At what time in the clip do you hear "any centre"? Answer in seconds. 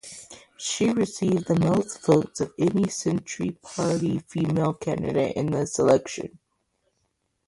2.57-3.51